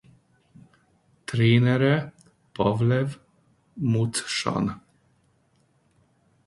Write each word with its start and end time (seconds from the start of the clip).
Trénere 1.25 2.11
Pavel 2.55 3.05
Mucsan. 3.75 4.81